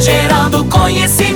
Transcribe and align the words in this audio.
Gerando 0.00 0.64
conhecimento. 0.66 1.27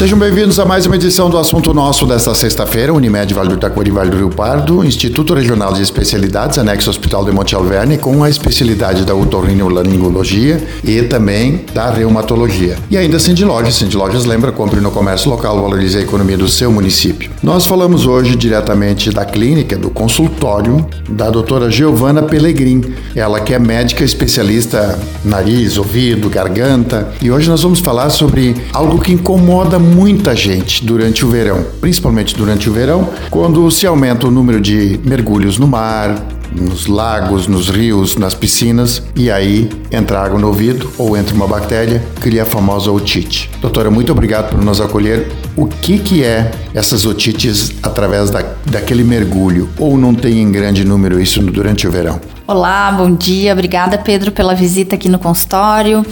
Sejam 0.00 0.18
bem-vindos 0.18 0.58
a 0.58 0.64
mais 0.64 0.86
uma 0.86 0.96
edição 0.96 1.28
do 1.28 1.36
Assunto 1.36 1.74
Nosso 1.74 2.06
desta 2.06 2.34
sexta-feira, 2.34 2.90
Unimed 2.90 3.34
Vale 3.34 3.50
do 3.50 3.58
Taquari, 3.58 3.90
Vale 3.90 4.08
do 4.08 4.16
Rio 4.16 4.30
Pardo, 4.30 4.82
Instituto 4.82 5.34
Regional 5.34 5.74
de 5.74 5.82
Especialidades, 5.82 6.56
anexo 6.56 6.88
Hospital 6.88 7.22
de 7.22 7.30
Monte 7.30 7.54
Alverne, 7.54 7.98
com 7.98 8.24
a 8.24 8.30
especialidade 8.30 9.04
da 9.04 9.14
otorrinolaringologia 9.14 10.66
e 10.82 11.02
também 11.02 11.66
da 11.74 11.90
reumatologia. 11.90 12.78
E 12.90 12.96
ainda 12.96 13.18
Cindy 13.18 13.44
Lojas. 13.44 13.74
Cindy 13.74 13.94
Lojas 13.94 14.24
lembra, 14.24 14.50
compre 14.50 14.80
no 14.80 14.90
comércio 14.90 15.28
local, 15.28 15.60
valorize 15.60 15.98
a 15.98 16.00
economia 16.00 16.38
do 16.38 16.48
seu 16.48 16.72
município. 16.72 17.30
Nós 17.42 17.66
falamos 17.66 18.06
hoje 18.06 18.36
diretamente 18.36 19.10
da 19.10 19.26
clínica, 19.26 19.76
do 19.76 19.90
consultório 19.90 20.82
da 21.10 21.28
doutora 21.28 21.70
Giovana 21.70 22.22
Pellegrin, 22.22 22.94
ela 23.14 23.38
que 23.38 23.52
é 23.52 23.58
médica 23.58 24.02
especialista 24.02 24.98
nariz, 25.22 25.76
ouvido, 25.76 26.30
garganta, 26.30 27.12
e 27.20 27.30
hoje 27.30 27.50
nós 27.50 27.62
vamos 27.62 27.80
falar 27.80 28.08
sobre 28.08 28.56
algo 28.72 28.98
que 28.98 29.12
incomoda 29.12 29.78
muita 29.90 30.34
gente 30.36 30.84
durante 30.84 31.24
o 31.24 31.28
verão, 31.28 31.66
principalmente 31.80 32.34
durante 32.36 32.70
o 32.70 32.72
verão, 32.72 33.08
quando 33.30 33.68
se 33.70 33.86
aumenta 33.86 34.26
o 34.26 34.30
número 34.30 34.60
de 34.60 35.00
mergulhos 35.04 35.58
no 35.58 35.66
mar, 35.66 36.14
nos 36.52 36.86
lagos, 36.86 37.46
nos 37.46 37.68
rios, 37.68 38.16
nas 38.16 38.34
piscinas, 38.34 39.02
e 39.14 39.30
aí 39.30 39.68
entra 39.90 40.20
água 40.20 40.38
no 40.38 40.48
ouvido 40.48 40.90
ou 40.98 41.16
entra 41.16 41.34
uma 41.34 41.46
bactéria, 41.46 42.02
cria 42.20 42.42
a 42.42 42.46
famosa 42.46 42.90
otite. 42.90 43.50
Doutora, 43.60 43.90
muito 43.90 44.10
obrigado 44.12 44.50
por 44.50 44.62
nos 44.62 44.80
acolher. 44.80 45.30
O 45.56 45.66
que, 45.66 45.98
que 45.98 46.24
é 46.24 46.50
essas 46.74 47.06
otites 47.06 47.72
através 47.82 48.30
da, 48.30 48.42
daquele 48.66 49.04
mergulho? 49.04 49.68
Ou 49.78 49.96
não 49.96 50.14
tem 50.14 50.40
em 50.40 50.50
grande 50.50 50.84
número 50.84 51.20
isso 51.20 51.40
durante 51.42 51.86
o 51.86 51.90
verão? 51.90 52.20
Olá, 52.46 52.90
bom 52.90 53.14
dia. 53.14 53.52
Obrigada, 53.52 53.96
Pedro, 53.96 54.32
pela 54.32 54.54
visita 54.54 54.96
aqui 54.96 55.08
no 55.08 55.20
consultório. 55.20 56.04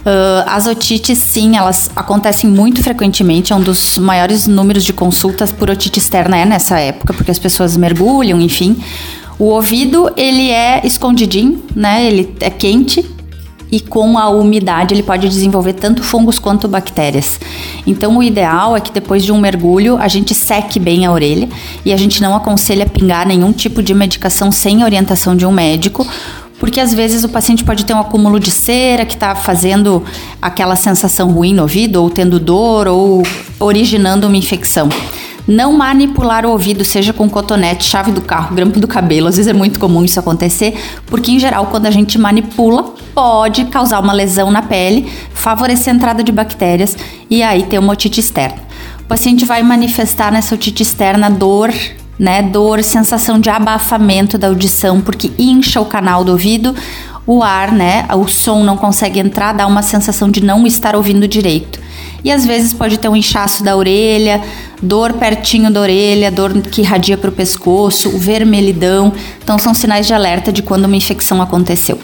Uh, 0.00 0.44
as 0.46 0.66
otites, 0.66 1.18
sim, 1.18 1.56
elas 1.56 1.90
acontecem 1.94 2.48
muito 2.48 2.82
frequentemente. 2.82 3.52
É 3.52 3.56
um 3.56 3.60
dos 3.60 3.98
maiores 3.98 4.46
números 4.46 4.84
de 4.84 4.92
consultas 4.92 5.52
por 5.52 5.70
otite 5.70 5.98
externa 5.98 6.36
é 6.36 6.44
nessa 6.44 6.78
época, 6.78 7.12
porque 7.12 7.30
as 7.30 7.38
pessoas 7.38 7.76
mergulham, 7.76 8.40
enfim. 8.40 8.76
O 9.38 9.44
ouvido, 9.44 10.10
ele 10.16 10.50
é 10.50 10.80
escondidinho, 10.84 11.62
né? 11.74 12.04
Ele 12.06 12.34
é 12.40 12.50
quente, 12.50 13.04
e 13.72 13.80
com 13.80 14.18
a 14.18 14.28
umidade 14.28 14.94
ele 14.94 15.02
pode 15.02 15.28
desenvolver 15.28 15.74
tanto 15.74 16.02
fungos 16.02 16.38
quanto 16.38 16.66
bactérias. 16.66 17.38
Então 17.86 18.18
o 18.18 18.22
ideal 18.22 18.76
é 18.76 18.80
que 18.80 18.90
depois 18.90 19.24
de 19.24 19.32
um 19.32 19.38
mergulho 19.38 19.96
a 19.96 20.08
gente 20.08 20.34
seque 20.34 20.78
bem 20.78 21.06
a 21.06 21.12
orelha 21.12 21.48
e 21.84 21.92
a 21.92 21.96
gente 21.96 22.20
não 22.20 22.34
aconselha 22.34 22.86
pingar 22.86 23.26
nenhum 23.26 23.52
tipo 23.52 23.82
de 23.82 23.94
medicação 23.94 24.50
sem 24.50 24.82
orientação 24.82 25.36
de 25.36 25.46
um 25.46 25.52
médico, 25.52 26.06
porque 26.60 26.78
às 26.78 26.92
vezes 26.92 27.24
o 27.24 27.28
paciente 27.28 27.64
pode 27.64 27.84
ter 27.86 27.94
um 27.94 27.98
acúmulo 27.98 28.38
de 28.38 28.50
cera 28.50 29.06
que 29.06 29.14
está 29.14 29.34
fazendo 29.34 30.04
aquela 30.40 30.76
sensação 30.76 31.32
ruim 31.32 31.54
no 31.54 31.62
ouvido, 31.62 32.02
ou 32.02 32.10
tendo 32.10 32.38
dor, 32.38 32.86
ou 32.86 33.26
originando 33.58 34.26
uma 34.26 34.36
infecção. 34.36 34.90
Não 35.48 35.72
manipular 35.72 36.44
o 36.44 36.50
ouvido, 36.50 36.84
seja 36.84 37.14
com 37.14 37.28
cotonete, 37.28 37.84
chave 37.84 38.12
do 38.12 38.20
carro, 38.20 38.54
grampo 38.54 38.78
do 38.78 38.86
cabelo. 38.86 39.26
Às 39.26 39.38
vezes 39.38 39.48
é 39.48 39.54
muito 39.54 39.80
comum 39.80 40.04
isso 40.04 40.20
acontecer, 40.20 40.78
porque 41.06 41.32
em 41.32 41.38
geral, 41.40 41.66
quando 41.66 41.86
a 41.86 41.90
gente 41.90 42.18
manipula, 42.18 42.94
pode 43.14 43.64
causar 43.64 43.98
uma 43.98 44.12
lesão 44.12 44.50
na 44.50 44.60
pele, 44.60 45.10
favorecer 45.32 45.92
a 45.92 45.96
entrada 45.96 46.22
de 46.22 46.30
bactérias 46.30 46.96
e 47.28 47.42
aí 47.42 47.62
ter 47.64 47.78
uma 47.78 47.94
otite 47.94 48.20
externa. 48.20 48.58
O 49.00 49.04
paciente 49.04 49.46
vai 49.46 49.62
manifestar 49.62 50.30
nessa 50.30 50.54
otite 50.54 50.82
externa 50.82 51.30
dor, 51.30 51.72
né? 52.20 52.42
Dor, 52.42 52.84
sensação 52.84 53.40
de 53.40 53.48
abafamento 53.48 54.36
da 54.36 54.48
audição, 54.48 55.00
porque 55.00 55.32
incha 55.38 55.80
o 55.80 55.86
canal 55.86 56.22
do 56.22 56.32
ouvido, 56.32 56.74
o 57.26 57.42
ar, 57.42 57.72
né? 57.72 58.06
O 58.14 58.28
som 58.28 58.62
não 58.62 58.76
consegue 58.76 59.18
entrar, 59.18 59.54
dá 59.54 59.66
uma 59.66 59.80
sensação 59.80 60.30
de 60.30 60.44
não 60.44 60.66
estar 60.66 60.94
ouvindo 60.94 61.26
direito. 61.26 61.80
E 62.22 62.30
às 62.30 62.44
vezes 62.44 62.74
pode 62.74 62.98
ter 62.98 63.08
um 63.08 63.16
inchaço 63.16 63.64
da 63.64 63.74
orelha, 63.74 64.42
dor 64.82 65.14
pertinho 65.14 65.70
da 65.70 65.80
orelha, 65.80 66.30
dor 66.30 66.52
que 66.60 66.82
irradia 66.82 67.16
para 67.16 67.30
o 67.30 67.32
pescoço, 67.32 68.10
vermelhidão. 68.18 69.14
Então 69.42 69.58
são 69.58 69.72
sinais 69.72 70.06
de 70.06 70.12
alerta 70.12 70.52
de 70.52 70.62
quando 70.62 70.84
uma 70.84 70.96
infecção 70.96 71.40
aconteceu. 71.40 71.98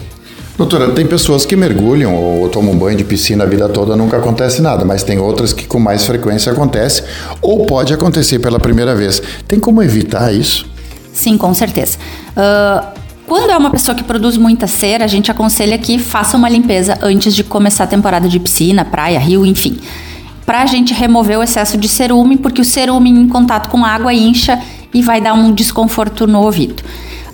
Doutora, 0.57 0.89
tem 0.89 1.05
pessoas 1.05 1.45
que 1.45 1.55
mergulham 1.55 2.15
ou 2.15 2.49
tomam 2.49 2.75
banho 2.75 2.97
de 2.97 3.03
piscina 3.03 3.43
a 3.43 3.47
vida 3.47 3.69
toda, 3.69 3.95
nunca 3.95 4.17
acontece 4.17 4.59
nada, 4.59 4.83
mas 4.83 5.03
tem 5.03 5.19
outras 5.19 5.53
que 5.53 5.67
com 5.67 5.79
mais 5.79 6.05
frequência 6.05 6.51
acontece 6.51 7.03
ou 7.41 7.65
pode 7.65 7.93
acontecer 7.93 8.39
pela 8.39 8.59
primeira 8.59 8.95
vez. 8.95 9.21
Tem 9.47 9.59
como 9.59 9.83
evitar 9.83 10.33
isso? 10.33 10.65
Sim, 11.13 11.37
com 11.37 11.53
certeza. 11.53 11.99
Uh, 12.31 12.87
quando 13.27 13.51
é 13.51 13.57
uma 13.57 13.69
pessoa 13.69 13.93
que 13.93 14.03
produz 14.03 14.35
muita 14.35 14.65
cera, 14.65 15.05
a 15.05 15.07
gente 15.07 15.29
aconselha 15.29 15.77
que 15.77 15.99
faça 15.99 16.35
uma 16.35 16.49
limpeza 16.49 16.97
antes 17.03 17.35
de 17.35 17.43
começar 17.43 17.83
a 17.83 17.87
temporada 17.87 18.27
de 18.27 18.39
piscina, 18.39 18.83
praia, 18.83 19.19
rio, 19.19 19.45
enfim 19.45 19.79
para 20.47 20.61
a 20.61 20.65
gente 20.65 20.93
remover 20.93 21.37
o 21.37 21.43
excesso 21.43 21.77
de 21.77 21.89
cerume, 21.89 22.37
porque 22.37 22.61
o 22.61 22.63
cerume 22.63 23.09
em 23.09 23.27
contato 23.27 23.67
com 23.67 23.83
água 23.83 24.13
incha 24.13 24.57
e 24.93 25.01
vai 25.01 25.19
dar 25.19 25.33
um 25.33 25.51
desconforto 25.51 26.25
no 26.25 26.41
ouvido. 26.41 26.81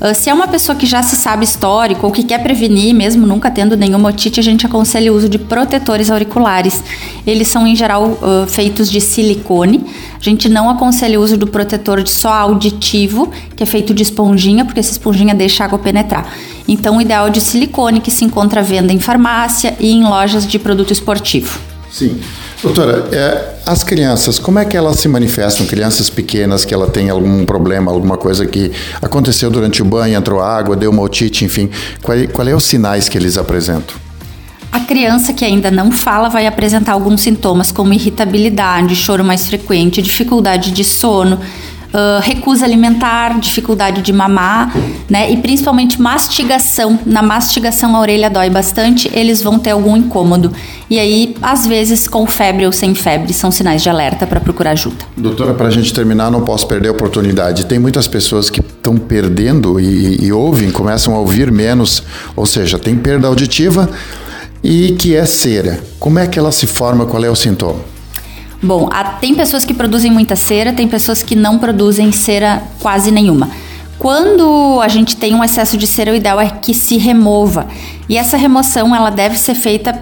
Uh, 0.03 0.13
se 0.13 0.29
é 0.29 0.33
uma 0.33 0.49
pessoa 0.49 0.75
que 0.75 0.85
já 0.85 1.01
se 1.01 1.15
sabe 1.15 1.45
histórico 1.45 2.05
ou 2.05 2.11
que 2.11 2.23
quer 2.23 2.43
prevenir, 2.43 2.93
mesmo 2.93 3.25
nunca 3.25 3.49
tendo 3.49 3.77
nenhuma 3.77 4.09
otite, 4.09 4.37
a 4.37 4.43
gente 4.43 4.65
aconselha 4.65 5.13
o 5.13 5.15
uso 5.15 5.29
de 5.29 5.39
protetores 5.39 6.11
auriculares. 6.11 6.83
Eles 7.25 7.47
são 7.47 7.65
em 7.65 7.73
geral 7.73 8.07
uh, 8.07 8.45
feitos 8.45 8.91
de 8.91 8.99
silicone. 8.99 9.81
A 10.19 10.21
gente 10.21 10.49
não 10.49 10.69
aconselha 10.69 11.17
o 11.17 11.23
uso 11.23 11.37
do 11.37 11.47
protetor 11.47 12.03
de 12.03 12.09
só 12.09 12.33
auditivo, 12.33 13.31
que 13.55 13.63
é 13.63 13.65
feito 13.65 13.93
de 13.93 14.03
esponjinha, 14.03 14.65
porque 14.65 14.81
essa 14.81 14.91
esponjinha 14.91 15.33
deixa 15.33 15.63
a 15.63 15.67
água 15.67 15.79
penetrar. 15.79 16.27
Então, 16.67 16.97
o 16.97 17.01
ideal 17.01 17.27
é 17.27 17.29
de 17.29 17.39
silicone, 17.39 18.01
que 18.01 18.11
se 18.11 18.25
encontra 18.25 18.59
à 18.59 18.63
venda 18.63 18.91
em 18.91 18.99
farmácia 18.99 19.73
e 19.79 19.89
em 19.89 20.03
lojas 20.03 20.45
de 20.45 20.59
produto 20.59 20.91
esportivo. 20.91 21.72
Sim. 21.93 22.19
Doutora, 22.63 23.07
é, 23.11 23.53
as 23.67 23.83
crianças, 23.83 24.39
como 24.39 24.57
é 24.57 24.65
que 24.65 24.75
elas 24.75 24.99
se 24.99 25.07
manifestam? 25.07 25.67
Crianças 25.67 26.09
pequenas 26.09 26.65
que 26.65 26.73
ela 26.73 26.87
tem 26.87 27.11
algum 27.11 27.45
problema, 27.45 27.91
alguma 27.91 28.17
coisa 28.17 28.47
que 28.47 28.71
aconteceu 28.99 29.51
durante 29.51 29.83
o 29.83 29.85
banho, 29.85 30.17
entrou 30.17 30.41
água, 30.41 30.75
deu 30.75 30.89
uma 30.89 31.03
otite, 31.03 31.45
enfim. 31.45 31.69
Qual, 32.01 32.17
qual 32.33 32.47
é 32.47 32.55
os 32.55 32.63
sinais 32.63 33.07
que 33.07 33.15
eles 33.15 33.37
apresentam? 33.37 33.95
A 34.71 34.79
criança 34.79 35.33
que 35.33 35.45
ainda 35.45 35.69
não 35.69 35.91
fala 35.91 36.29
vai 36.29 36.47
apresentar 36.47 36.93
alguns 36.93 37.21
sintomas 37.21 37.71
como 37.71 37.93
irritabilidade, 37.93 38.95
choro 38.95 39.23
mais 39.23 39.45
frequente, 39.45 40.01
dificuldade 40.01 40.71
de 40.71 40.83
sono, 40.83 41.39
uh, 41.93 42.19
recusa 42.21 42.65
alimentar, 42.65 43.39
dificuldade 43.39 44.01
de 44.01 44.11
mamar, 44.11 44.75
né? 45.09 45.31
E 45.31 45.37
principalmente 45.37 46.01
mastigação. 46.01 46.99
Na 47.05 47.21
mastigação 47.21 47.95
a 47.95 47.99
orelha 47.99 48.29
dói 48.29 48.49
bastante, 48.49 49.09
eles 49.13 49.41
vão 49.41 49.59
ter 49.59 49.71
algum 49.71 49.95
incômodo. 49.95 50.51
E 50.89 50.99
aí, 50.99 51.35
às 51.41 51.65
vezes, 51.65 52.07
com 52.07 52.25
febre 52.25 52.65
ou 52.65 52.71
sem 52.71 52.93
febre, 52.93 53.33
são 53.33 53.51
sinais 53.51 53.81
de 53.81 53.89
alerta 53.89 54.27
para 54.27 54.39
procurar 54.39 54.71
ajuda. 54.71 55.05
Doutora, 55.15 55.53
para 55.53 55.67
a 55.67 55.71
gente 55.71 55.93
terminar, 55.93 56.31
não 56.31 56.41
posso 56.41 56.67
perder 56.67 56.89
a 56.89 56.91
oportunidade. 56.91 57.65
Tem 57.65 57.79
muitas 57.79 58.07
pessoas 58.07 58.49
que 58.49 58.59
estão 58.59 58.97
perdendo 58.97 59.79
e, 59.79 60.25
e 60.25 60.31
ouvem, 60.31 60.71
começam 60.71 61.15
a 61.15 61.19
ouvir 61.19 61.51
menos, 61.51 62.03
ou 62.35 62.45
seja, 62.45 62.77
tem 62.77 62.95
perda 62.95 63.27
auditiva 63.27 63.89
e 64.63 64.91
que 64.93 65.15
é 65.15 65.25
cera. 65.25 65.79
Como 65.99 66.19
é 66.19 66.27
que 66.27 66.39
ela 66.39 66.51
se 66.51 66.67
forma? 66.67 67.05
Qual 67.05 67.23
é 67.23 67.29
o 67.29 67.35
sintoma? 67.35 67.92
Bom, 68.63 68.87
há, 68.89 69.03
tem 69.03 69.35
pessoas 69.35 69.65
que 69.65 69.73
produzem 69.73 70.09
muita 70.09 70.37
cera, 70.37 70.71
tem 70.71 70.87
pessoas 70.87 71.21
que 71.21 71.35
não 71.35 71.59
produzem 71.59 72.13
cera 72.13 72.63
quase 72.79 73.11
nenhuma. 73.11 73.49
Quando 73.99 74.79
a 74.81 74.87
gente 74.87 75.17
tem 75.17 75.35
um 75.35 75.43
excesso 75.43 75.77
de 75.77 75.85
cera, 75.85 76.13
o 76.13 76.15
ideal 76.15 76.39
é 76.39 76.49
que 76.49 76.73
se 76.73 76.97
remova. 76.97 77.67
E 78.07 78.17
essa 78.17 78.37
remoção 78.37 78.95
ela 78.95 79.09
deve 79.09 79.37
ser 79.37 79.55
feita 79.55 79.93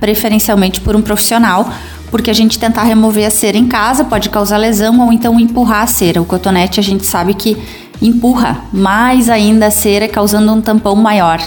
preferencialmente 0.00 0.80
por 0.80 0.96
um 0.96 1.02
profissional, 1.02 1.72
porque 2.10 2.28
a 2.28 2.34
gente 2.34 2.58
tentar 2.58 2.82
remover 2.82 3.24
a 3.24 3.30
cera 3.30 3.56
em 3.56 3.68
casa 3.68 4.04
pode 4.04 4.30
causar 4.30 4.56
lesão 4.56 5.00
ou 5.00 5.12
então 5.12 5.38
empurrar 5.38 5.84
a 5.84 5.86
cera. 5.86 6.20
O 6.20 6.24
cotonete 6.24 6.80
a 6.80 6.82
gente 6.82 7.06
sabe 7.06 7.34
que 7.34 7.56
empurra 8.02 8.64
mais 8.72 9.30
ainda 9.30 9.66
a 9.66 9.70
cera, 9.70 10.08
causando 10.08 10.52
um 10.52 10.60
tampão 10.60 10.96
maior. 10.96 11.40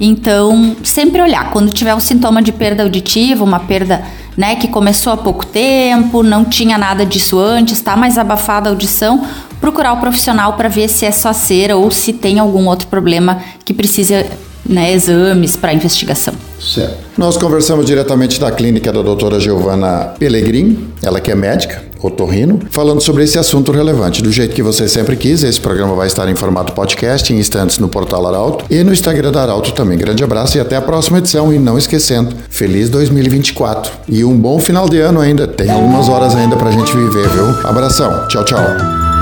Então, 0.00 0.76
sempre 0.82 1.22
olhar 1.22 1.50
quando 1.50 1.72
tiver 1.72 1.94
um 1.94 2.00
sintoma 2.00 2.42
de 2.42 2.52
perda 2.52 2.82
auditiva, 2.82 3.44
uma 3.44 3.60
perda 3.60 4.02
né, 4.36 4.56
que 4.56 4.68
começou 4.68 5.12
há 5.12 5.16
pouco 5.16 5.46
tempo, 5.46 6.22
não 6.22 6.44
tinha 6.44 6.76
nada 6.76 7.06
disso 7.06 7.38
antes, 7.38 7.74
está 7.74 7.96
mais 7.96 8.18
abafada 8.18 8.68
a 8.68 8.72
audição, 8.72 9.24
procurar 9.60 9.92
o 9.92 9.98
profissional 9.98 10.54
para 10.54 10.68
ver 10.68 10.88
se 10.88 11.06
é 11.06 11.12
só 11.12 11.32
cera 11.32 11.76
ou 11.76 11.90
se 11.90 12.12
tem 12.12 12.38
algum 12.38 12.66
outro 12.66 12.88
problema 12.88 13.40
que 13.64 13.72
precisa 13.72 14.26
né, 14.66 14.92
exames 14.92 15.56
para 15.56 15.72
investigação. 15.72 16.34
Certo. 16.60 16.96
Nós 17.18 17.36
conversamos 17.36 17.84
diretamente 17.84 18.40
da 18.40 18.50
clínica 18.50 18.92
da 18.92 19.02
doutora 19.02 19.38
Giovana 19.38 20.14
Pellegrin, 20.18 20.88
ela 21.02 21.20
que 21.20 21.30
é 21.30 21.34
médica, 21.34 21.82
otorrino, 22.02 22.60
falando 22.70 23.00
sobre 23.00 23.24
esse 23.24 23.38
assunto 23.38 23.70
relevante. 23.70 24.22
Do 24.22 24.32
jeito 24.32 24.54
que 24.54 24.62
você 24.62 24.88
sempre 24.88 25.16
quis, 25.16 25.42
esse 25.42 25.60
programa 25.60 25.94
vai 25.94 26.06
estar 26.06 26.28
em 26.28 26.34
formato 26.34 26.72
podcast, 26.72 27.32
em 27.32 27.38
instantes 27.38 27.78
no 27.78 27.88
portal 27.88 28.26
Arauto 28.26 28.64
e 28.70 28.82
no 28.82 28.92
Instagram 28.92 29.32
da 29.32 29.42
Arauto 29.42 29.72
também. 29.72 29.98
Grande 29.98 30.24
abraço 30.24 30.56
e 30.56 30.60
até 30.60 30.76
a 30.76 30.82
próxima 30.82 31.18
edição. 31.18 31.52
E 31.52 31.58
não 31.58 31.78
esquecendo, 31.78 32.34
feliz 32.48 32.88
2024. 32.90 33.92
E 34.08 34.24
um 34.24 34.36
bom 34.36 34.58
final 34.58 34.88
de 34.88 34.98
ano 34.98 35.20
ainda. 35.20 35.46
Tem 35.46 35.70
algumas 35.70 36.08
horas 36.08 36.34
ainda 36.34 36.56
pra 36.56 36.70
gente 36.70 36.94
viver, 36.96 37.28
viu? 37.28 37.46
Abração. 37.64 38.26
Tchau, 38.28 38.44
tchau. 38.44 39.03